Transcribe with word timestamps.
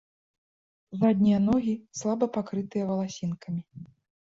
Заднія 1.01 1.39
ногі 1.49 1.73
слаба 2.01 2.31
пакрытыя 2.39 2.83
валасінкамі. 2.91 3.61